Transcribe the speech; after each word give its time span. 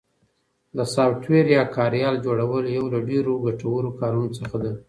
د 0.77 0.79
سافټویر 0.93 1.45
یا 1.57 1.63
کاریال 1.75 2.15
جوړل 2.25 2.65
یو 2.77 2.85
له 2.93 2.99
ډېرو 3.09 3.33
ګټورو 3.45 3.89
کارونو 3.99 4.29
څخه 4.39 4.57
ده 4.63 4.71